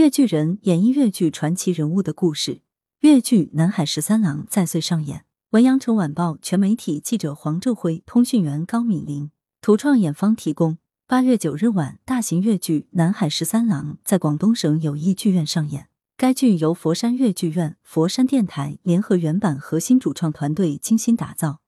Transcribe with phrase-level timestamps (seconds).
[0.00, 2.62] 越剧人演绎越剧传奇人物的故事。
[3.00, 5.26] 越剧《南海十三郎》再岁上演。
[5.50, 10.78] 文阳城晚报全媒体记者黄昼辉，通讯员高敏玲，图创演方提供。
[11.06, 15.88] 八月九日晚，大型越剧《南海十三郎》在广东省友谊剧院上演。
[16.16, 21.60] 该剧由佛山越剧院、佛山电台联合原版核心主创团队精心打造，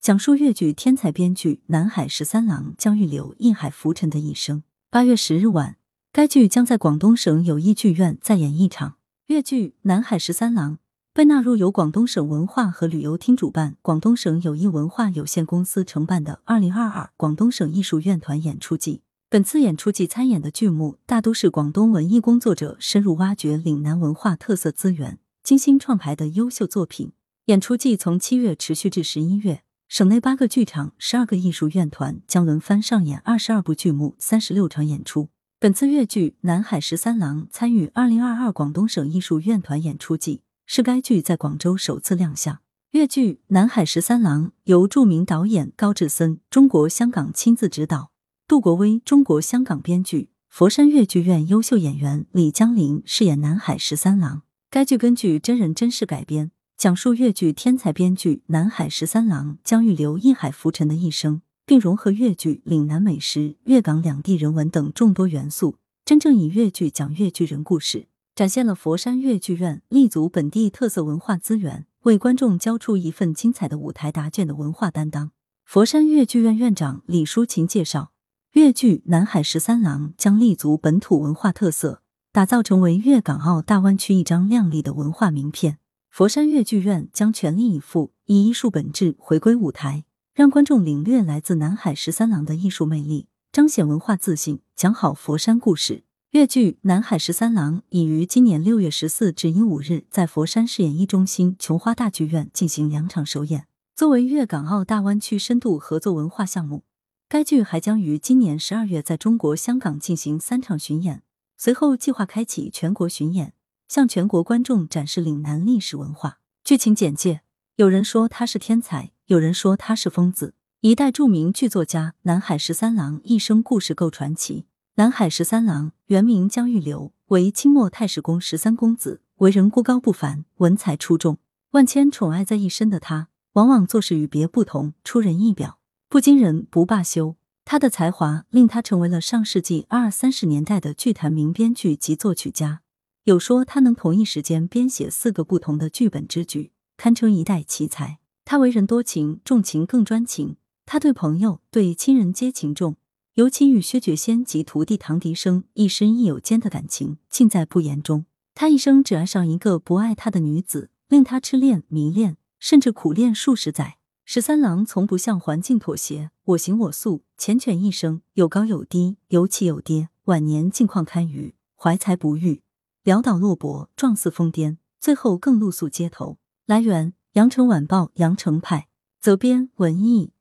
[0.00, 4.62] 讲述越剧天才编剧南海十三郎江玉流印海浮沉的一生。
[4.88, 5.76] 八月十日晚。
[6.10, 8.96] 该剧将在广东省友谊剧院再演一场
[9.26, 10.72] 越剧《南海十三郎》，
[11.12, 19.02] 被纳入由广东省文化和旅游厅主办、广东省友谊文化有限公司承办的二零二二广东省艺术院团演出季。
[19.28, 27.12] 本次演出季参演的剧目大都是广东文艺工作者深入挖掘岭南文化特色资源、精心创排的优秀作品。
[27.44, 35.28] 演出季从七月持续至十一月，省内八个剧场、十二个艺术院团将轮番上演二十二部剧目、三十六场演出。
[35.60, 42.60] 本次越剧《南海十三郎》参与二零二二广东省艺术院团演出季，是该剧在广州首次亮相。
[42.92, 48.12] 越剧《南海十三郎》由著名导演高志森中国香港亲自指导，
[48.46, 54.42] 杜国威中国香港编剧，佛山越剧院优秀演员李江林饰演南海十三郎。
[54.70, 61.42] 该剧根据真人真事改编，讲述越剧天才编剧南海十三郎江玉流一海浮沉的一生。
[61.68, 75.32] 并融合粤剧、岭南美食、粤港两地人文等众多元素，真正以粤剧讲粤剧人故事，展现了佛山粤剧院立足本地特色文化资源，为观众交出一份精彩的舞台答卷的文化担当。
[75.66, 78.12] 佛山粤剧院院长李淑琴介绍，
[78.52, 82.00] 粤剧《南海十三郎》将立足本土文化特色，
[82.32, 85.76] 打造成为粤港澳大湾区一张亮丽的文化名片。
[86.08, 90.04] 佛山粤剧院将全力以赴，以艺术本质回归舞台。
[90.38, 96.04] 让观众领略来自南海十三郎的艺术魅力，彰显文化自信，讲好佛山故事。
[96.30, 103.66] 粤剧《南海十三郎》已于今年六月十四至一五日在佛山市演艺中心琼花大剧院进行两场首演。
[103.96, 106.84] 作为粤港澳大湾区深度合作文化项目，
[107.28, 111.24] 该剧还将于今年十二月在中国香港进行三场巡演，
[111.56, 113.54] 随后计划开启全国巡演，
[113.88, 116.38] 向全国观众展示岭南历史文化。
[116.62, 117.40] 剧情简介：
[117.74, 119.10] 有人说他是天才。
[119.28, 120.54] 有人说他是疯子。
[120.80, 124.64] 一代著名剧作家南海十三郎一生故事够传奇。
[124.94, 131.36] 南海十三郎原名江玉流，为清末太史公十三公子，为人孤高不凡，文采出众，
[131.72, 135.78] 万千宠爱在一身的他，往往做事与别不同，出人意表，
[136.08, 137.36] 不惊人不罢休。
[137.66, 142.80] 他的才华令他成为了上世纪二三十年代的剧坛名编剧及作曲家。
[143.24, 148.20] 有说他能同一时间编写四个不同的剧本之举，堪称一代奇才。
[148.50, 150.56] 他为人多情，重情更专情。
[150.86, 152.96] 他对朋友、对亲人皆情重，
[153.34, 158.24] 尤其与薛觉先及徒弟唐迪生亦师亦友间的感情，尽在不言中。
[158.54, 163.98] 他一生只爱上一个不爱他的女子，令他痴恋、迷恋，甚至苦恋数十载。
[164.24, 170.08] 十三郎从不向环境妥协，我行我素，缱绻一生，有高有低，有起有跌。
[170.24, 172.62] 晚年境况堪虞，怀才不遇，
[173.04, 176.38] 潦倒落魄，状似疯癫，最后更露宿街头。
[176.64, 177.12] 来源。
[177.32, 178.88] 羊城晚报羊城派
[179.20, 180.32] 责编文艺